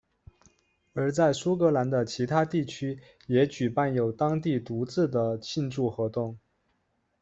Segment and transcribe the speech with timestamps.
[0.93, 6.39] 而在苏格兰的其他地区也举办有当地独自的庆祝活动。